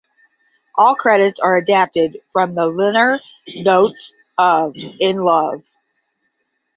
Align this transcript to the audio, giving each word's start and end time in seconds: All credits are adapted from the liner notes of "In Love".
All 0.79 0.95
credits 0.95 1.39
are 1.39 1.57
adapted 1.57 2.21
from 2.33 2.55
the 2.55 2.65
liner 2.65 3.19
notes 3.45 4.13
of 4.35 4.73
"In 4.75 5.17
Love". 5.17 5.61